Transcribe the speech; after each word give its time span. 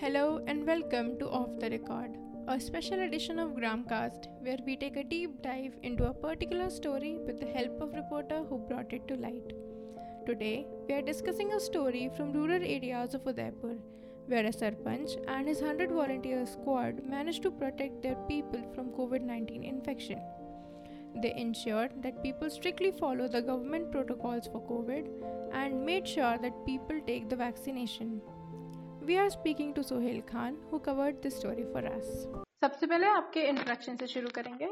Hello 0.00 0.40
and 0.46 0.64
welcome 0.64 1.18
to 1.18 1.28
Off 1.28 1.58
the 1.58 1.68
Record, 1.70 2.16
a 2.46 2.60
special 2.60 3.00
edition 3.00 3.40
of 3.40 3.56
Gramcast 3.56 4.28
where 4.42 4.58
we 4.64 4.76
take 4.76 4.96
a 4.96 5.02
deep 5.02 5.42
dive 5.42 5.74
into 5.82 6.04
a 6.04 6.14
particular 6.14 6.70
story 6.70 7.18
with 7.26 7.40
the 7.40 7.46
help 7.46 7.80
of 7.80 7.92
reporter 7.94 8.44
who 8.48 8.58
brought 8.58 8.92
it 8.92 9.08
to 9.08 9.16
light. 9.16 9.52
Today, 10.24 10.68
we 10.86 10.94
are 10.94 11.02
discussing 11.02 11.52
a 11.52 11.58
story 11.58 12.12
from 12.16 12.32
rural 12.32 12.62
areas 12.62 13.14
of 13.14 13.26
Udaipur 13.26 13.74
where 14.26 14.46
a 14.46 14.52
sarpanch 14.52 15.16
and 15.26 15.48
his 15.48 15.60
100 15.60 15.90
volunteer 15.90 16.46
squad 16.46 17.02
managed 17.04 17.42
to 17.42 17.50
protect 17.50 18.00
their 18.00 18.16
people 18.28 18.62
from 18.76 18.92
COVID-19 18.92 19.64
infection. 19.64 20.20
They 21.20 21.34
ensured 21.36 22.04
that 22.04 22.22
people 22.22 22.50
strictly 22.50 22.92
follow 22.92 23.26
the 23.26 23.42
government 23.42 23.90
protocols 23.90 24.46
for 24.46 24.62
COVID 24.62 25.08
and 25.52 25.84
made 25.84 26.06
sure 26.06 26.38
that 26.38 26.64
people 26.64 27.00
take 27.04 27.28
the 27.28 27.34
vaccination. 27.34 28.20
We 29.08 29.16
are 29.16 29.30
speaking 29.30 29.72
to 29.72 29.82
Sohail 29.82 30.20
Khan 30.30 30.56
who 30.70 30.78
covered 30.80 31.22
this 31.22 31.36
story 31.40 31.62
for 31.74 31.82
us. 31.90 32.08
सबसे 32.62 32.86
पहले 32.86 33.06
आपके 33.06 33.40
introduction 33.48 33.96
से 33.96 34.06
शुरू 34.06 34.28
करेंगे। 34.34 34.66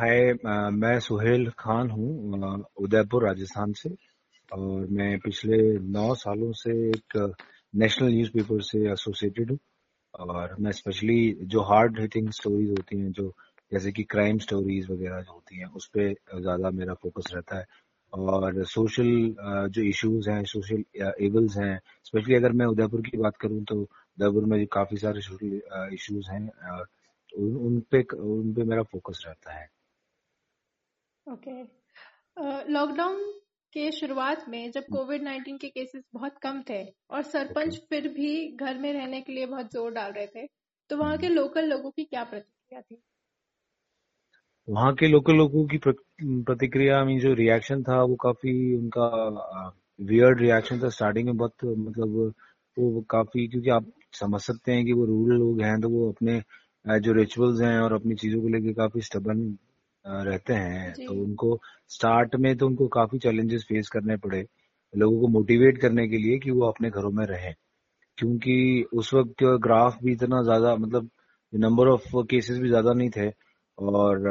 हाय 0.00 0.32
मैं 0.72 0.98
सुहेल 1.06 1.48
खान 1.58 1.90
हूँ 1.90 2.64
उदयपुर 2.84 3.26
राजस्थान 3.26 3.72
से। 3.80 3.90
और 4.50 4.86
मैं 4.98 5.18
पिछले 5.24 5.58
नौ 5.96 6.14
सालों 6.22 6.52
से 6.60 6.74
एक 6.88 7.16
नेशनल 7.74 8.12
न्यूज़पेपर 8.12 8.62
से 8.68 8.78
एसोसिएटेड 8.92 9.50
हूँ। 9.50 9.58
और 10.14 10.54
मैं 10.60 10.72
स्पेशली 10.82 11.18
जो 11.42 11.62
हार्ड 11.72 12.00
हिटिंग 12.00 12.30
स्टोरीज 12.38 12.70
होती 12.70 13.00
हैं 13.00 13.10
जो 13.18 13.32
जैसे 13.72 13.92
कि 13.92 14.02
क्राइम 14.14 14.38
स्टोरीज 14.46 14.90
वगैरह 14.90 15.20
जो 15.20 15.32
होती 15.32 15.58
हैं 15.58 15.72
उस 15.74 15.86
पर 15.96 16.14
ज़्यादा 16.40 16.70
मेरा 16.78 16.94
फोकस 17.02 17.32
रहता 17.34 17.58
है। 17.58 17.66
और 18.16 18.64
सोशल 18.64 19.08
जो 19.70 19.82
इश्यूज़ 19.82 20.30
हैं 20.30 20.42
सोशल 20.44 20.84
एबल्स 21.26 21.56
हैं 21.56 21.78
स्पेशली 22.04 22.34
अगर 22.34 22.52
मैं 22.52 22.66
उदयपुर 22.66 23.00
की 23.00 23.16
बात 23.18 23.36
करूँ 23.36 23.62
तो 23.64 23.80
उदयपुर 23.80 24.44
में 24.44 24.66
काफ़ी 24.72 24.96
सारे 24.96 25.20
सोशल 25.20 25.60
इश्यूज़ 25.94 26.30
हैं 26.30 26.48
और 26.70 26.86
उन, 27.32 27.56
उन 27.56 27.80
पे 27.90 28.02
उन 28.14 28.52
पे 28.54 28.64
मेरा 28.64 28.82
फोकस 28.82 29.22
रहता 29.26 29.58
है 29.58 29.68
ओके 31.26 31.62
लॉकडाउन 32.72 33.20
के 33.72 33.90
शुरुआत 33.92 34.44
में 34.48 34.70
जब 34.70 34.84
कोविड 34.92 35.22
नाइन्टीन 35.22 35.56
के 35.56 35.68
केसेस 35.68 36.02
बहुत 36.14 36.38
कम 36.38 36.62
थे 36.70 36.82
और 37.10 37.22
सरपंच 37.22 37.74
okay. 37.74 37.88
फिर 37.90 38.08
भी 38.08 38.56
घर 38.56 38.78
में 38.78 38.92
रहने 38.92 39.20
के 39.20 39.32
लिए 39.32 39.46
बहुत 39.46 39.72
ज़ोर 39.72 39.92
डाल 39.92 40.12
रहे 40.12 40.26
थे 40.26 40.46
तो 40.90 40.96
वहाँ 40.96 41.18
के 41.18 41.28
लोकल 41.28 41.60
हम्म। 41.60 41.70
लोगों 41.70 41.90
की 41.90 42.04
क्या 42.04 42.24
प्रतिक्रिया 42.24 42.80
थी 42.80 43.02
वहाँ 44.68 44.92
के 44.94 45.08
लोकल 45.08 45.34
लोगों 45.34 45.64
की 45.66 45.78
प्रतिक्रिया 45.78 47.04
में 47.04 47.18
जो 47.20 47.32
रिएक्शन 47.34 47.82
था 47.82 48.02
वो 48.02 48.14
काफ़ी 48.16 48.52
उनका 48.76 49.06
वियर्ड 50.02 50.40
रिएक्शन 50.40 50.80
था 50.82 50.88
स्टार्टिंग 50.88 51.26
में 51.26 51.36
बहुत 51.36 51.64
मतलब 51.64 52.34
वो 52.76 53.00
काफ़ी 53.10 53.46
क्योंकि 53.48 53.70
आप 53.70 53.86
समझ 54.12 54.40
सकते 54.42 54.72
हैं 54.72 54.84
कि 54.86 54.92
वो 54.92 55.04
रूरल 55.06 55.38
लोग 55.38 55.60
हैं 55.62 55.80
तो 55.80 55.88
वो 55.88 56.10
अपने 56.12 56.40
जो 56.84 57.12
रिचुअल्स 57.12 57.60
हैं 57.60 57.78
और 57.80 57.92
अपनी 57.92 58.14
चीज़ों 58.14 58.40
को 58.42 58.48
लेके 58.48 58.72
काफ़ी 58.74 59.00
स्टबन 59.00 59.38
रहते 60.04 60.54
हैं। 60.54 60.92
तो 61.06 61.14
उनको 61.14 61.58
स्टार्ट 61.90 62.34
में 62.36 62.56
तो 62.58 62.66
उनको 62.66 62.88
काफ़ी 62.88 63.18
चैलेंजेस 63.18 63.64
फेस 63.68 63.88
करने 63.88 64.16
पड़े 64.16 64.44
लोगों 64.94 65.20
को 65.20 65.28
मोटिवेट 65.28 65.80
करने 65.80 66.06
के 66.08 66.18
लिए 66.18 66.38
कि 66.38 66.50
वो 66.50 66.66
अपने 66.68 66.90
घरों 66.90 67.10
में 67.10 67.24
रहें। 67.26 67.54
क्योंकि 68.18 68.84
उस 68.94 69.12
वक्त 69.14 69.44
ग्राफ 69.62 69.98
भी 70.04 70.12
इतना 70.12 70.42
ज़्यादा 70.42 70.76
मतलब 70.76 71.10
नंबर 71.52 71.88
ऑफ़ 71.88 72.08
केसेस 72.30 72.58
भी 72.58 72.68
ज़्यादा 72.68 72.92
नहीं 72.94 73.10
थे 73.16 73.30
और 73.78 74.28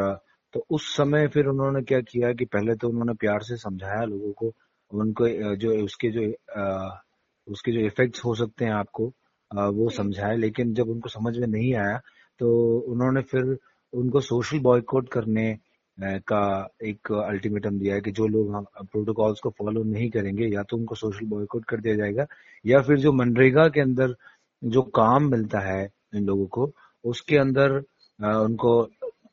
तो 0.55 0.65
उस 0.69 0.83
समय 0.97 1.27
फिर 1.27 1.45
उन्होंने 1.45 1.81
क्या 1.81 1.99
किया 2.01 2.31
कि 2.33 2.45
पहले 2.45 2.75
तो 2.75 2.89
उन्होंने 2.89 3.13
प्यार 3.13 3.43
से 3.43 3.55
समझाया 3.57 4.03
लोगों 4.03 4.31
को 4.31 4.51
उनको 4.91 5.27
जो 5.55 5.73
उसके 5.83 6.09
जो 6.09 6.21
आ, 6.61 6.99
उसके 7.47 7.71
जो 7.71 7.79
इफेक्ट्स 7.79 8.23
हो 8.25 8.35
सकते 8.35 8.65
हैं 8.65 8.71
आपको 8.71 9.11
आ, 9.51 9.67
वो 9.67 9.89
समझाया 9.89 10.33
लेकिन 10.33 10.73
जब 10.73 10.89
उनको 10.89 11.09
समझ 11.09 11.37
में 11.37 11.47
नहीं 11.47 11.73
आया 11.75 11.97
तो 12.39 12.47
उन्होंने 12.87 13.21
फिर 13.21 13.57
उनको 13.93 14.19
सोशल 14.21 14.59
बॉयकॉट 14.59 15.09
करने 15.09 15.57
का 15.99 16.69
एक 16.83 17.11
अल्टीमेटम 17.11 17.79
दिया 17.79 17.95
है 17.95 18.01
कि 18.01 18.11
जो 18.11 18.27
लोग 18.27 18.55
प्रोटोकॉल्स 18.91 19.39
को 19.39 19.49
फॉलो 19.49 19.83
नहीं 19.83 20.09
करेंगे 20.09 20.47
या 20.47 20.63
तो 20.63 20.77
उनको 20.77 20.95
सोशल 20.95 21.25
बॉयकॉट 21.25 21.65
कर 21.65 21.81
दिया 21.81 21.95
जाएगा 21.95 22.25
या 22.65 22.81
फिर 22.81 22.97
जो 22.97 23.11
मनरेगा 23.13 23.67
के 23.67 23.81
अंदर 23.81 24.15
जो 24.63 24.81
काम 24.81 25.29
मिलता 25.31 25.59
है 25.59 25.89
इन 26.15 26.25
लोगों 26.25 26.45
को 26.47 26.71
उसके 27.03 27.37
अंदर 27.37 27.77
उनको 28.19 28.83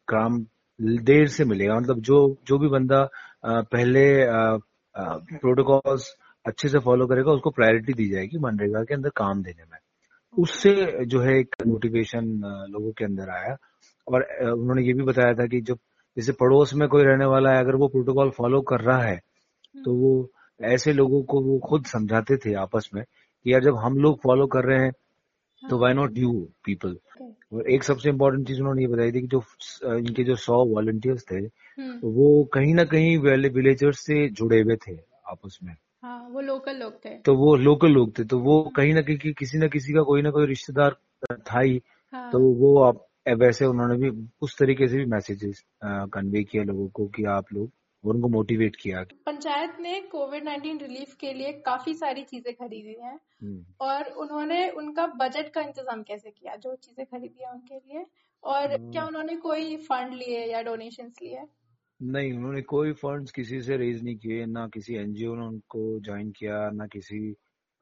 काम 0.08 0.46
देर 0.82 1.26
से 1.28 1.44
मिलेगा। 1.44 1.74
मतलब 1.74 2.00
जो 2.00 2.16
जो 2.46 2.58
भी 2.58 2.68
बंदा 2.68 3.02
पहले 3.44 4.04
प्रोटोकॉल्स 4.94 6.14
अच्छे 6.44 6.68
से 6.68 6.78
फॉलो 6.78 7.06
करेगा, 7.06 7.32
उसको 7.32 7.50
प्रायोरिटी 7.50 7.92
दी 7.92 8.08
जाएगी 8.10 8.38
मनरेगा 8.38 8.82
के 8.84 8.94
अंदर 8.94 9.10
काम 9.16 9.42
देने 9.42 9.62
में। 9.62 9.78
उससे 10.34 11.04
जो 11.06 11.20
है 11.20 11.38
एक 11.38 11.56
मोटिवेशन 11.66 12.26
लोगों 12.70 12.92
के 12.92 13.04
अंदर 13.04 13.30
आया। 13.30 13.56
और 14.06 14.22
उन्होंने 14.52 14.82
ये 14.82 14.92
भी 14.92 15.02
बताया 15.04 15.34
था 15.34 15.46
कि 15.46 15.60
जब 15.60 15.78
जैसे 16.16 16.32
पड़ोस 16.32 16.74
में 16.74 16.88
कोई 16.88 17.02
रहने 17.04 17.26
वाला 17.26 17.50
है, 17.50 17.58
अगर 17.58 17.76
वो 17.76 17.88
प्रोटोकॉल 17.88 18.30
फॉलो 18.30 18.60
कर 18.62 18.80
रहा 18.80 19.02
है 19.02 19.16
तो 19.74 19.94
वो 19.94 20.30
ऐसे 20.60 20.92
लोगों 20.92 21.22
को 21.22 21.40
वो 21.42 21.58
खुद 21.68 21.84
समझाते 21.86 22.36
थे 22.36 22.54
आपस 22.54 22.88
में 22.94 23.02
कि 23.04 23.52
यार 23.52 23.62
जब 23.64 23.76
हम 23.76 23.96
लोग 23.98 24.18
फॉलो 24.22 24.46
कर 24.46 24.64
रहे 24.64 24.84
हैं 24.84 24.92
तो 25.70 25.78
वाई 25.78 25.92
नॉट 25.92 26.18
यू 26.18 26.32
पीपल 26.64 26.96
और 27.52 27.70
एक 27.70 27.84
सबसे 27.84 28.08
इम्पोर्टेंट 28.08 28.46
चीज़ 28.48 28.60
उन्होंने 28.60 28.82
ये 28.82 28.88
बताई 28.88 29.12
थी 29.12 29.20
कि 29.20 29.26
जो 29.26 29.42
इनके 29.96 30.24
जो 30.24 30.36
सौ 30.36 30.64
वॉलंटियर्स 30.64 31.24
थे 31.30 31.36
हम्म। 31.36 31.98
वो 32.04 32.44
कहीं 32.44 32.74
ना 32.74 32.84
कहीं 32.84 33.16
विलेजर्स 33.18 34.00
से 34.00 34.28
जुड़े 34.28 34.60
हुए 34.60 34.76
थे 34.76 34.96
आपस 35.28 35.58
में। 35.62 35.74
हाँ, 36.02 36.28
वो 36.28 36.40
लोकल 36.40 36.76
लोग 36.76 36.94
थे। 37.04 37.16
तो 37.18 37.34
वो 37.34 37.54
लोकल 37.56 37.90
लोग 37.90 38.18
थे 38.18 38.24
तो 38.24 38.38
वो 38.38 38.62
कहीं 38.76 38.94
ना 38.94 39.02
कहीं 39.02 39.32
किसी 39.32 39.58
ना 39.58 39.66
किसी 39.66 39.92
का 39.92 40.02
कोई 40.02 40.22
ना 40.22 40.30
कोई 40.30 40.46
रिश्तेदार 40.46 40.96
था 41.32 41.60
ही। 41.60 41.80
हाँ. 42.12 42.30
तो 42.32 42.38
वो 42.38 42.78
आप 42.82 43.06
वैसे 43.38 43.64
उन्होंने 43.64 43.96
भी 43.96 44.28
उस 44.42 44.58
तरीके 44.58 44.88
से 44.88 44.96
भी 44.96 45.04
मैसेजेस 45.04 45.64
कन्वे 45.84 46.42
किया 46.44 46.62
लोगों 46.62 46.88
को 46.88 47.06
कि 47.06 47.24
आप 47.24 47.52
लोग 47.52 47.70
और 48.04 48.14
उनको 48.14 48.28
मोटिवेट 48.28 48.76
किया 48.76 49.02
पंचायत 49.26 49.76
ने 49.80 50.00
कोविड 50.12 50.44
नाइन्टीन 50.44 50.78
रिलीफ 50.78 51.14
के 51.14 51.32
लिए 51.32 51.52
काफ़ी 51.66 51.94
सारी 51.94 52.22
चीज़ें 52.24 52.52
खरीदी 52.54 52.96
हैं 53.00 53.18
हम्म। 53.42 53.64
और 53.80 54.10
उन्होंने 54.16 54.68
उनका 54.76 55.06
बजट 55.16 55.52
का 55.52 55.60
इंतज़ाम 55.60 56.02
कैसे 56.02 56.30
किया 56.30 56.56
जो 56.56 56.74
चीज़ें 56.76 57.06
खरीदी 57.06 57.42
है 57.42 57.50
उनके 57.52 57.74
लिए 57.76 58.06
और 58.42 58.72
हम्म। 58.72 58.90
क्या 58.92 59.06
उन्होंने 59.06 59.36
कोई 59.38 59.76
फंड 59.82 60.14
लिए 60.14 60.44
या 60.46 60.62
डोनेशन 60.62 61.12
लिए 61.22 61.46
नहीं 62.00 62.32
उन्होंने 62.32 62.60
कोई 62.66 62.92
फंड्स 62.94 63.32
किसी 63.32 63.60
से 63.62 63.76
रेज 63.76 64.02
नहीं 64.04 64.16
किए 64.16 64.46
ना 64.48 64.66
किसी 64.68 64.94
एनजीओ 64.94 65.34
ने 65.34 65.46
उनको 65.46 65.82
ज्वाइन 66.00 66.30
किया 66.30 66.68
ना 66.70 66.86
किसी 66.86 67.20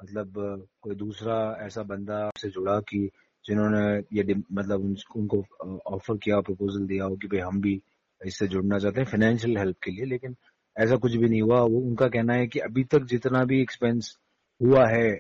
मतलब 0.00 0.34
कोई 0.82 0.94
दूसरा 0.94 1.36
ऐसा 1.60 1.82
बंदा 1.84 2.18
से 2.38 2.48
जुड़ा 2.50 2.78
कि 2.82 3.08
जिन्होंने 3.44 3.82
ये 4.12 4.34
मतलब 4.52 4.84
उनको 5.16 5.44
ऑफ़र 5.86 6.16
किया 6.16 6.40
प्रपोजल 6.40 6.86
दिया 6.86 7.04
हो 7.04 7.16
कि 7.16 7.28
भाई 7.28 7.40
हम 7.40 7.60
भी 7.60 7.80
इससे 8.26 8.46
जुड़ना 8.48 8.78
चाहते 8.78 9.00
हैं 9.00 9.06
फाइनेंशियल 9.06 9.56
हेल्प 9.58 9.76
के 9.84 9.90
लिए 9.90 10.04
लेकिन 10.04 10.36
ऐसा 10.76 10.96
कुछ 10.96 11.14
भी 11.14 11.28
नहीं 11.28 11.42
हुआ। 11.42 11.60
वो 11.60 11.80
उनका 11.80 12.08
कहना 12.08 12.34
है 12.34 12.46
कि 12.46 12.58
अभी 12.58 12.84
तक 12.84 13.04
जितना 13.04 13.44
भी 13.44 13.60
एक्सपेंस 13.62 14.16
हुआ 14.60 14.86
है 14.88 15.10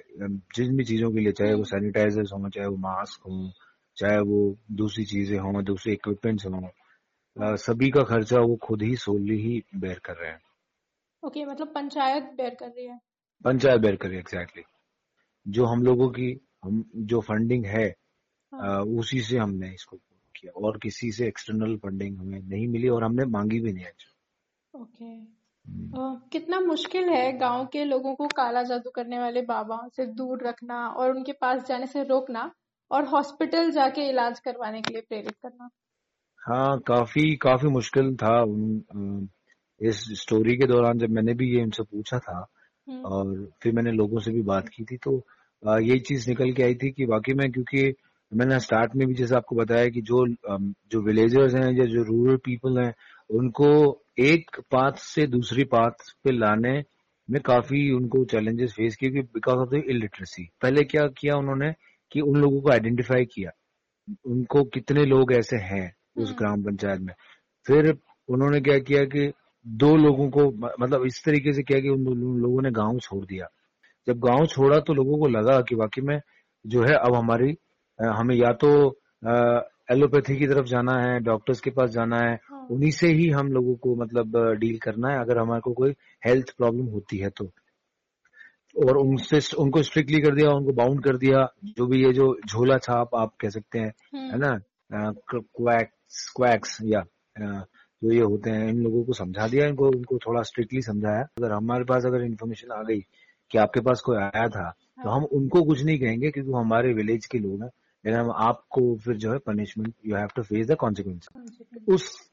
जिन 0.54 0.76
भी 0.76 0.84
चीज़ों 0.84 1.10
के 1.12 1.20
लिए 1.20 1.32
चाहे 1.32 1.54
वो 1.54 1.64
सैनिटाइजर्स 1.64 2.32
हों 2.32 2.48
चाहे 2.48 2.66
वो 2.66 2.76
मास्क 2.76 3.26
हो 3.26 3.52
चाहे 3.96 4.18
वो 4.20 4.58
दूसरी 4.72 5.04
चीज़ें 5.04 5.38
हों 5.38 5.64
दूसरे 5.64 5.92
इक्विपमेंट्स 5.92 6.46
हों 6.46 7.56
सभी 7.56 7.90
का 7.90 8.02
खर्चा 8.02 8.40
वो 8.40 8.56
खुद 8.56 8.82
ही 8.82 8.96
सोली 8.96 9.40
ही 9.42 9.62
बेयर 9.74 9.98
कर 10.04 10.16
रहे 10.16 10.30
हैं। 10.30 10.40
ओके 11.22 11.40
okay, 11.40 11.52
मतलब 11.52 11.72
पंचायत 11.74 12.22
बेयर 12.36 12.54
कर 12.54 12.66
रही 12.66 12.86
है। 12.86 12.98
पंचायत 13.44 13.80
बेयर 13.80 13.96
कर 13.96 14.08
रही 14.08 14.16
है 14.16 14.20
एग्जैक्टली 14.20 14.62
जो 15.48 15.64
हम 15.64 15.82
लोगों 15.82 16.08
की 16.10 16.28
हम 16.64 16.84
जो 16.96 17.20
फंडिंग 17.20 17.66
है 17.66 17.86
हाँ. 18.52 18.80
उसी 18.80 19.20
से 19.20 19.38
हमने 19.38 19.72
इसको 19.74 19.96
किया 20.40 20.52
और 20.60 20.78
किसी 20.78 21.10
से 21.12 21.26
एक्सटर्नल 21.26 21.76
फंडिंग 21.76 22.18
हमें 22.18 22.40
नहीं 22.40 22.66
मिली 22.68 22.88
और 22.88 23.04
हमने 23.04 23.24
मांगी 23.24 23.60
भी 23.60 23.72
नहीं 23.72 23.84
अच्छा 23.84 24.82
ओके 24.82 25.14
कितना 26.30 26.60
मुश्किल 26.60 27.08
है 27.08 27.32
गाँव 27.38 27.66
के 27.66 27.84
लोगों 27.84 28.14
को 28.14 28.28
काला 28.28 28.62
जादू 28.62 28.90
करने 28.90 29.18
वाले 29.18 29.42
बाबा 29.42 29.80
से 29.96 30.06
दूर 30.06 30.46
रखना 30.46 30.86
और 30.88 31.10
उनके 31.10 31.32
पास 31.32 31.66
जाने 31.66 31.86
से 31.86 32.02
रोकना 32.04 32.50
और 32.90 33.04
हॉस्पिटल 33.04 33.70
जाके 33.70 34.08
इलाज 34.08 34.40
करवाने 34.40 34.82
के 34.82 34.92
लिए 34.92 35.02
प्रेरित 35.02 35.34
करना। 35.42 35.68
हाँ 36.40 36.78
काफ़ी 36.80 37.34
काफ़ी 37.36 37.68
मुश्किल 37.68 38.14
था 38.16 38.44
इस 39.80 40.04
स्टोरी 40.20 40.56
के 40.56 40.66
दौरान 40.66 40.98
जब 40.98 41.10
मैंने 41.10 41.34
भी 41.34 41.54
ये 41.56 41.62
उनसे 41.62 41.82
पूछा 41.82 42.18
था 42.18 42.38
हम्म। 42.88 43.04
और 43.04 43.50
फिर 43.62 43.72
मैंने 43.72 43.92
लोगों 43.92 44.20
से 44.20 44.30
भी 44.30 44.42
बात 44.42 44.68
की 44.68 44.84
थी 44.84 44.96
तो 44.96 45.12
यही 45.62 45.98
चीज़ 46.00 46.28
निकल 46.30 46.52
के 46.52 46.62
आई 46.62 46.74
थी 46.74 46.90
कि 46.90 47.04
वाकई 47.04 47.34
में 47.34 47.50
क्योंकि 47.52 47.94
मैंने 48.32 48.58
स्टार्ट 48.60 48.96
में 48.96 49.06
भी 49.08 49.14
जैसे 49.14 49.34
आपको 49.34 49.56
बताया 49.56 49.88
कि 49.88 50.00
जो 50.00 50.26
जो 50.90 51.00
विलेजर्स 51.02 51.54
हैं 51.54 51.72
या 51.72 51.84
जो 51.84 52.02
रूरल 52.02 52.36
पीपल 52.36 52.78
हैं 52.78 52.92
उनको 53.30 53.70
एक 54.18 54.60
पाथ 54.70 54.92
से 54.92 55.26
दूसरी 55.26 55.64
पाथ 55.64 56.10
पे 56.24 56.32
लाने 56.32 56.82
में 57.28 57.40
काफ़ी 57.42 57.90
उनको 57.92 58.24
चैलेंजेस 58.24 58.72
फेस 58.72 58.96
किए 58.96 59.10
बिकॉज़ 59.10 59.56
ऑफ़ 59.56 59.68
द 59.68 59.82
इलिटरेसी 59.88 60.48
पहले 60.62 60.84
क्या 60.84 61.06
किया 61.18 61.36
उन्होंने 61.36 61.72
कि 62.12 62.20
उन 62.20 62.36
लोगों 62.36 62.60
को 62.60 62.70
आइडेंटिफाई 62.70 63.24
किया 63.24 63.50
उनको 64.26 64.64
कितने 64.64 65.04
लोग 65.04 65.32
ऐसे 65.32 65.56
हैं 65.56 65.94
उस 66.16 66.28
हम्म। 66.28 66.38
ग्राम 66.38 66.62
पंचायत 66.62 67.00
में। 67.00 67.14
फिर 67.66 67.98
उन्होंने 68.28 68.60
क्या 68.60 68.78
किया 68.78 69.04
कि 69.04 69.32
दो 69.66 69.96
लोगों 69.96 70.28
को 70.30 70.50
मतलब 70.80 71.06
इस 71.06 71.22
तरीके 71.24 71.52
से 71.52 71.62
किया 71.62 71.80
कि 71.80 71.88
उन 71.88 72.04
लोगों 72.40 72.62
ने 72.62 72.70
गाँव 72.70 72.98
छोड़ 72.98 73.24
दिया। 73.24 73.46
जब 74.06 74.18
गाँव 74.18 74.46
छोड़ा 74.46 74.78
तो 74.80 74.94
लोगों 74.94 75.18
को 75.18 75.28
लगा 75.28 75.60
कि 75.60 75.74
वाकई 75.74 76.02
में 76.02 76.20
जो 76.66 76.82
है 76.82 76.94
अब 76.94 77.14
हमारी 77.14 77.56
हमें 78.00 78.34
या 78.36 78.52
तो 78.64 78.70
एलोपैथी 79.92 80.36
की 80.36 80.46
तरफ़ 80.46 80.66
जाना 80.66 80.92
है 81.02 81.18
डॉक्टर्स 81.20 81.60
के 81.60 81.70
पास 81.70 81.90
जाना 81.90 82.18
है 82.18 82.34
हाँ। 82.50 82.66
उन्हीं 82.70 82.90
से 82.90 83.08
ही 83.12 83.28
हम 83.30 83.48
लोगों 83.52 83.74
को 83.76 83.94
मतलब 83.96 84.36
डील 84.60 84.78
करना 84.78 85.08
है 85.08 85.20
अगर 85.20 85.38
हमारे 85.38 85.60
को 85.60 85.72
कोई 85.72 85.94
हेल्थ 86.26 86.54
प्रॉब्लम 86.56 86.86
होती 86.86 87.18
है 87.18 87.30
तो। 87.30 87.50
और 88.76 88.96
उनसे 88.96 89.38
उनको 89.56 89.82
स्ट्रिक्टली 89.82 90.20
कर 90.20 90.34
दिया 90.34 90.50
उनको 90.50 90.72
बाउंड 90.72 91.02
कर 91.04 91.16
दिया 91.16 91.46
जो 91.66 91.86
भी 91.86 92.02
ये 92.04 92.12
जो 92.12 92.34
झोला 92.46 92.76
छाप 92.78 93.14
आप 93.14 93.32
कह 93.40 93.48
सकते 93.48 93.78
हैं 93.78 93.92
है 94.32 94.38
ना? 94.38 94.58
क्वैक्स 94.90 96.28
क्वैक्स 96.36 96.78
या 96.84 97.02
जो 97.36 98.12
ये 98.12 98.20
होते 98.22 98.50
हैं 98.50 98.68
इन 98.68 98.78
लोगों 98.82 99.02
को 99.04 99.12
समझा 99.12 99.46
दिया 99.48 99.66
इनको 99.66 99.88
उनको 99.88 100.18
थोड़ा 100.18 100.42
स्ट्रिक्टली 100.42 100.82
समझाया। 100.82 101.22
अगर 101.38 101.52
हमारे 101.52 101.84
पास 101.84 102.04
अगर 102.06 102.22
इन्फॉर्मेशन 102.24 102.72
आ 102.72 102.82
गई 102.82 103.00
कि 103.50 103.58
आपके 103.58 103.80
पास 103.80 104.00
कोई 104.00 104.16
आया 104.18 104.46
था 104.48 104.70
तो 104.70 105.08
हाँ। 105.10 105.16
हम 105.16 105.24
उनको 105.32 105.62
कुछ 105.64 105.82
नहीं 105.84 105.98
कहेंगे 105.98 106.30
क्योंकि 106.30 106.52
हमारे 106.52 106.92
विलेज 106.94 107.26
के 107.26 107.38
लोग 107.38 107.62
हैं। 107.62 107.70
लेकिन 108.06 108.30
आपको 108.34 108.96
फिर 108.96 109.16
जो 109.16 109.32
है 109.32 109.38
punishment 109.38 109.94
you 110.06 110.16
have 110.16 110.28
to 110.36 110.42
face 110.42 110.66
the 110.66 110.74
consequence 110.74 111.28
उस 111.88 112.30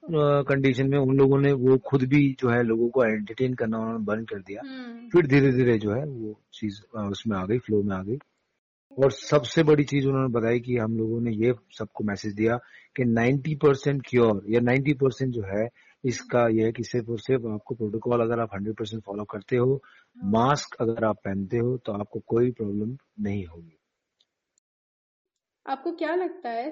कंडीशन 0.48 0.84
uh, 0.84 0.90
में 0.90 1.00
उन 1.00 1.18
लोगों 1.18 1.40
ने 1.40 1.52
वो 1.52 1.78
खुद 1.78 2.04
भी 2.04 2.38
जो 2.40 2.50
है 2.50 2.64
लोगों 2.64 2.90
को 2.90 3.06
एंटरटेन 3.06 3.54
करना 3.54 3.78
उन्होंने 3.78 4.06
बंद 4.06 4.30
कर 4.30 4.40
दिया। 4.40 4.62
हम्म। 4.66 5.10
फिर 5.10 5.28
धीरे 5.28 5.52
धीरे 5.52 5.78
जो 5.78 5.92
है 5.92 6.06
वो 6.06 6.42
चीज़ 6.54 6.98
उसमें 6.98 7.38
आ 7.38 7.46
गई 7.46 7.58
फ्लो 7.58 7.84
में 7.84 7.96
आ 7.96 8.04
गई। 8.04 8.18
और 9.00 9.12
सबसे 9.12 9.64
बड़ी 9.64 9.84
चीज़ 9.84 10.08
उन्होंने 10.08 10.28
बताई 10.28 10.60
कि 10.60 10.78
हम 10.78 10.98
लोगों 10.98 11.22
ने 11.22 11.32
ये 11.32 11.54
सबको 11.78 12.04
मैसेज 12.04 12.34
दिया 12.34 12.58
कि 12.96 13.06
90 13.06 13.56
परसेंट 13.56 14.02
क्योर 14.10 14.46
या 14.50 14.60
90 14.62 14.94
परसेंट 14.94 15.34
जो 15.34 15.44
है 15.44 15.70
इसका 16.06 16.48
यह 16.48 16.66
है 16.66 16.72
कि 16.72 16.84
सिर्फ़ 16.84 17.12
और 17.12 17.20
सिर्फ़ 17.20 17.48
आपको 17.48 17.76
प्रोटोकॉल 17.76 18.22
अगर 18.22 18.40
आप 18.40 18.50
100 18.56 18.74
परसेंट 18.74 19.04
फॉलो 19.04 19.24
करते 19.24 19.58
हो 19.58 19.84
मास्क 20.24 20.76
अगर 20.82 21.06
आप 21.06 21.18
पहनते 21.26 21.58
हो 21.58 21.78
तो 21.78 21.92
आपको 21.92 22.20
कोई 22.28 22.52
प्रॉब्लम 22.52 22.98
नहीं 23.20 23.46
होगी। 23.46 23.77
आपको 25.68 25.92
क्या 25.94 26.14
लगता 26.16 26.50
है 26.50 26.70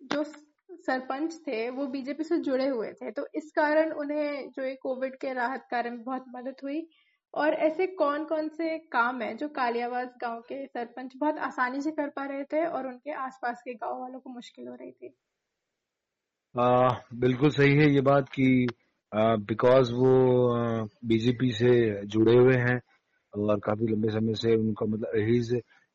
जो 0.00 0.22
सरपंच 0.24 1.34
थे 1.46 1.68
वो 1.70 1.86
बीजेपी 1.88 2.24
से 2.24 2.38
जुड़े 2.40 2.66
हुए 2.68 2.92
थे? 2.94 3.10
तो 3.10 3.26
इस 3.36 3.50
कारण 3.56 3.92
उन्हें 3.94 4.50
जो 4.50 4.64
ये 4.64 4.74
कोविड 4.82 5.16
के 5.20 5.32
राहत 5.34 5.66
कार्य 5.70 5.90
में 5.90 6.02
बहुत 6.04 6.24
मदद 6.30 6.56
हुई। 6.64 6.86
और 7.34 7.54
ऐसे 7.62 7.86
कौन 7.94 8.24
कौन 8.24 8.48
से 8.50 8.78
काम 8.92 9.22
है 9.22 9.34
जो 9.36 9.48
कालियावास 9.54 10.14
गाँव 10.22 10.40
के 10.42 10.66
सरपंच 10.66 11.12
बहुत 11.16 11.38
आसानी 11.42 11.80
से 11.80 11.90
कर 11.92 12.08
पा 12.10 12.24
रहे 12.26 12.44
थे 12.52 12.66
और 12.68 12.86
उनके 12.88 13.12
आसपास 13.20 13.62
के 13.62 13.74
गाँव 13.76 14.00
वालों 14.00 14.20
को 14.20 14.30
मुश्किल 14.30 14.68
हो 14.68 14.74
रही 14.74 14.92
थी? 14.92 15.14
आ, 16.54 16.88
बिल्कुल 17.14 17.50
सही 17.50 17.76
है 17.76 17.88
ये 17.90 18.00
बात 18.02 18.28
कि 18.28 18.46
बिकॉज़ 19.46 19.92
वो 19.92 20.08
बीजेपी 21.06 21.50
से 21.52 21.70
जुड़े 22.06 22.34
हुए 22.36 22.56
हैं 22.58 22.78
और 23.32 23.58
काफ़ी 23.60 23.86
लंबे 23.86 24.08
समय 24.10 24.34
से 24.34 24.54
उनका 24.56 24.86
मतलब 24.86 25.16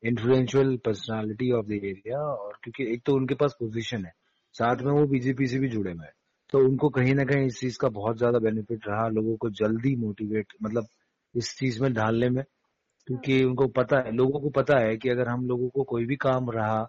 influential 0.02 0.76
personality 0.84 1.50
of 1.52 1.66
the 1.66 1.72
area 1.74 2.18
और 2.20 2.52
क्योंकि 2.64 2.92
एक 2.92 3.02
तो 3.06 3.14
उनके 3.16 3.34
पास 3.34 3.56
पोजीशन 3.60 4.04
है। 4.04 4.12
साथ 4.54 4.82
में 4.82 4.92
वो 4.92 5.06
बीजेपी 5.06 5.46
से 5.46 5.58
भी 5.58 5.68
जुड़े 5.68 5.92
हुए 5.92 6.04
हैं। 6.04 6.12
तो 6.52 6.58
उनको 6.58 6.88
कहीं 6.90 7.14
ना 7.14 7.24
कहीं 7.24 7.46
इस 7.46 7.60
चीज़ 7.60 7.78
का 7.80 7.88
बहुत 7.90 8.18
ज़्यादा 8.18 8.38
बेनिफिट 8.38 8.88
रहा 8.88 9.08
लोगों 9.08 9.36
को 9.36 9.50
जल्दी 9.52 9.94
मोटिवेट 9.96 10.52
मतलब 10.62 10.86
इस 11.34 11.54
चीज़ 11.58 11.82
में 11.82 11.92
ढालने 11.94 12.28
में। 12.30 12.42
क्योंकि 13.08 13.42
उनको 13.44 13.66
पता 13.70 13.98
है, 13.98 14.12
लोगों 14.12 14.40
को 14.40 14.50
पता 14.52 14.78
है 14.78 14.96
कि 14.96 15.08
अगर 15.08 15.28
हम 15.28 15.46
लोगों 15.48 15.68
को 15.70 15.82
कोई 15.84 16.04
भी 16.06 16.16
काम 16.18 16.50
रहा 16.50 16.82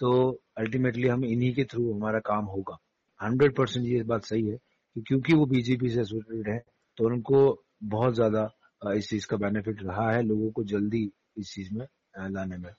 तो 0.00 0.12
अल्टीमेटली 0.58 1.08
हम 1.08 1.24
इन्हीं 1.24 1.52
के 1.54 1.64
थ्रू 1.64 1.92
हमारा 1.94 2.18
काम 2.26 2.44
होगा। 2.46 2.76
हंड्रेड 3.20 3.56
परसेंट 3.56 3.86
ये 3.86 4.02
बात 4.04 4.24
सही 4.24 4.46
है 4.48 4.56
कि 4.96 5.02
क्योंकि 5.02 5.34
वो 5.34 5.46
बीजेपी 5.46 5.88
से 5.88 6.00
एसोसिएटेड 6.00 6.52
है 6.54 6.58
तो 6.98 7.06
उनको 7.06 7.42
बहुत 7.86 8.14
ज़्यादा 8.14 8.48
इस 8.82 9.08
चीज़ 9.10 9.26
का 9.26 9.36
बेनिफिट 9.38 9.82
रहा 9.82 10.10
है, 10.12 10.22
लोगों 10.22 10.50
को 10.52 10.64
जल्दी 10.64 11.10
इस 11.38 11.54
चीज़ 11.54 11.74
में 11.74 11.86
लाने 12.18 12.56
में। 12.56 12.70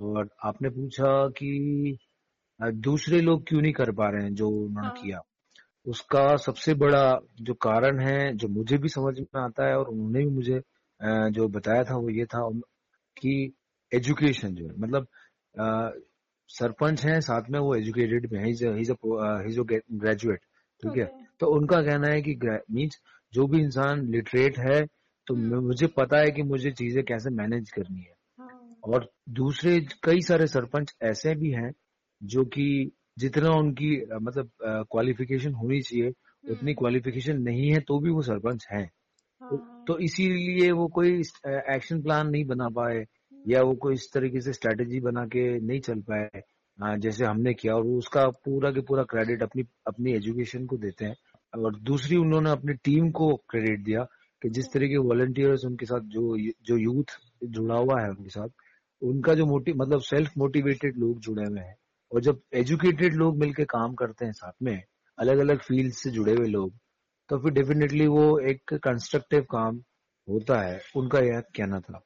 और 0.00 0.28
आपने 0.44 0.68
पूछा 0.68 1.28
कि 1.28 1.98
दूसरे 2.60 3.20
लोग 3.20 3.46
क्यों 3.48 3.60
नहीं 3.62 3.72
कर 3.72 3.90
पा 3.92 4.08
रहे 4.10 4.22
हैं 4.22 4.34
जो 4.34 4.48
उन्होंने 4.48 4.80
हाँ। 4.80 4.92
किया? 4.96 5.20
उसका 5.86 6.36
सबसे 6.36 6.74
बड़ा 6.74 7.20
जो 7.40 7.54
कारण 7.54 8.00
है 8.00 8.34
जो 8.36 8.48
मुझे 8.48 8.78
भी 8.78 8.88
समझ 8.88 9.18
में 9.20 9.40
आता 9.42 9.66
है 9.68 9.76
और 9.78 9.88
उन्होंने 9.88 10.18
भी 10.18 10.30
मुझे 10.30 10.60
जो 11.30 11.48
बताया 11.48 11.84
था 11.84 11.96
वो 11.96 12.10
ये 12.10 12.24
था 12.24 12.48
कि 13.16 13.52
एजुकेशन 13.94 14.54
जो 14.54 14.68
है 14.68 14.74
मतलब 14.78 15.06
सरपंच 16.50 17.04
है 17.06 17.20
साथ 17.20 17.50
में 17.50 17.58
वो 17.60 17.74
एजुकेटेड 17.74 18.28
भी 18.30 18.38
है 18.38 18.52
ग्रेजुएट 19.92 20.40
ठीक 20.82 20.96
है? 20.96 21.04
तो 21.40 21.46
उनका 21.46 21.82
कहना 21.82 22.08
है 22.08 22.22
कि 22.22 22.34
मीन्स 22.70 23.00
जो 23.32 23.46
भी 23.46 23.60
इंसान 23.60 24.06
लिटरेट 24.10 24.58
है 24.58 24.86
तो 25.26 25.34
हम्म। 25.34 25.66
मुझे 25.66 25.86
पता 25.86 26.18
है 26.18 26.30
कि 26.30 26.42
मुझे 26.42 26.70
चीज़ें 26.70 27.04
कैसे 27.04 27.30
मैनेज 27.30 27.70
करनी 27.70 28.00
है। 28.00 28.14
और 28.84 29.10
दूसरे 29.30 29.80
कई 30.02 30.20
सारे 30.22 30.46
सरपंच 30.46 30.94
ऐसे 31.02 31.34
भी 31.34 31.50
हैं 31.50 31.72
जो 32.20 32.44
कि 32.46 32.66
जितना 33.18 33.50
उनकी 33.50 33.94
मतलब 34.14 34.50
क्वालिफिकेशन 34.90 35.52
होनी 35.52 35.80
चाहिए 35.80 36.08
हम्म। 36.08 36.52
उतनी 36.52 36.74
क्वालिफिकेशन 36.74 37.40
नहीं 37.42 37.70
है 37.70 37.80
तो 37.80 37.98
भी 37.98 38.10
वो 38.10 38.22
सरपंच 38.22 38.66
हैं 38.70 38.86
तो, 38.86 39.56
हाँ। 39.56 39.84
तो 39.86 39.98
इसीलिए 39.98 40.70
वो 40.72 40.86
कोई 40.88 41.20
एक्शन 41.70 42.02
प्लान 42.02 42.28
नहीं 42.28 42.44
बना 42.44 42.68
पाए 42.68 43.04
या 43.32 43.62
वो 43.62 43.74
कोई 43.74 43.94
इस 43.94 44.10
तरीके 44.14 44.40
से 44.40 44.52
स्ट्रेटेजी 44.52 45.00
बना 45.00 45.24
के 45.26 45.44
नहीं 45.60 45.80
चल 45.80 46.00
पाए 46.02 46.42
जैसे 46.98 47.24
हमने 47.24 47.52
किया 47.54 47.74
और 47.74 47.86
उसका 47.88 48.28
पूरा 48.44 48.70
के 48.70 48.80
पूरा 48.80 49.02
क्रेडिट 49.04 49.42
अपनी 49.42 49.62
अपनी 49.86 50.12
एजुकेशन 50.12 50.66
को 50.66 50.76
देते 50.76 51.04
हैं 51.04 51.14
और 51.54 51.76
दूसरी 51.82 52.16
उन्होंने 52.16 52.50
अपनी 52.50 52.74
टीम 52.84 53.10
को 53.10 53.34
क्रेडिट 53.50 53.82
दिया 53.84 54.06
कि 54.42 54.48
जिस 54.50 54.72
तरह 54.72 54.88
के 54.88 54.96
वॉलंटियर्स 54.98 55.64
उनके 55.64 55.86
साथ 55.86 56.00
जो 56.08 56.36
जो 56.62 56.76
यूथ 56.76 57.18
जुड़ा 57.46 57.74
हुआ 57.74 58.00
है 58.02 58.08
उनके 58.10 58.30
साथ 58.30 58.48
उनका 59.02 59.34
जो 59.34 59.46
मोटिव 59.46 59.76
मतलब 59.76 60.00
सेल्फ 60.00 60.32
मोटिवेटेड 60.38 60.96
लोग 60.96 61.20
जुड़े 61.20 61.44
हुए 61.44 61.60
हैं 61.60 61.76
और 62.12 62.20
जब 62.20 62.42
एजुकेटेड 62.54 63.14
लोग 63.14 63.36
मिलकर 63.36 63.64
काम 63.64 63.94
करते 63.94 64.24
हैं 64.24 64.32
साथ 64.32 64.52
में 64.62 64.82
अलग 65.18 65.38
अलग 65.38 65.60
फ़ील्ड 65.60 65.92
से 65.92 66.10
जुड़े 66.10 66.34
हुए 66.34 66.46
लोग 66.46 66.72
तो 67.28 67.38
फिर 67.38 67.52
डेफिनेटली 67.52 68.06
वो 68.06 68.38
एक 68.38 68.74
कंस्ट्रक्टिव 68.74 69.42
काम 69.42 69.76
होता 70.28 70.60
है। 70.60 70.80
उनका 70.96 71.18
यह 71.18 71.40
कहना 71.40 71.80
था। 71.80 71.98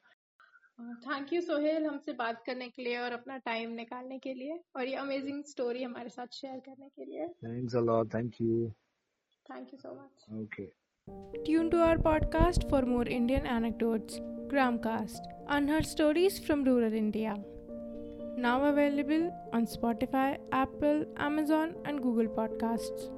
थैंक 0.79 1.33
यू 1.33 1.41
सोहेल 1.41 1.85
हमसे 1.85 2.13
बात 2.13 2.43
करने 2.45 2.69
के 2.69 2.83
लिए 2.83 2.97
और 2.97 3.11
अपना 3.11 3.37
टाइम 3.37 3.71
निकालने 3.71 4.19
के 4.19 4.33
लिए 4.33 4.59
और 4.75 4.87
ये 4.87 4.95
अमेजिंग 4.95 5.43
स्टोरी 5.43 5.83
हमारे 5.83 6.09
साथ 6.09 6.33
शेयर 6.33 6.59
करने 6.59 6.89
के 6.89 7.05
लिए। 7.05 7.27
Thanks 7.27 7.75
a 7.75 7.79
lot 7.79 8.13
thank 8.13 8.41
you 8.41 8.69
thank 9.45 9.73
you 9.73 9.79
so 9.79 9.93
much 9.95 10.25
okay 10.41 10.84
Tune 11.45 11.69
to 11.69 11.81
our 11.83 11.97
podcast 11.97 12.67
for 12.71 12.81
more 12.81 13.05
Indian 13.05 13.45
anecdotes. 13.45 14.19
Gramcast, 14.47 15.19
unheard 15.47 15.85
stories 15.85 16.39
from 16.39 16.63
rural 16.63 16.91
India. 16.91 17.35
Now 18.35 18.65
available 18.65 19.31
on 19.53 19.67
Spotify, 19.67 20.39
Apple, 20.51 21.05
Amazon, 21.17 21.75
and 21.85 22.01
Google 22.01 22.25
Podcasts. 22.25 23.11